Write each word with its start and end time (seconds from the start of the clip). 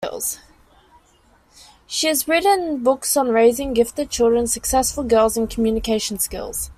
She 1.85 2.07
has 2.07 2.27
written 2.27 2.81
books 2.81 3.15
on 3.15 3.29
raising 3.29 3.71
gifted 3.75 4.09
children, 4.09 4.47
success 4.47 4.91
for 4.91 5.03
girls, 5.03 5.37
and 5.37 5.47
communication 5.47 6.17
skills. 6.17 6.69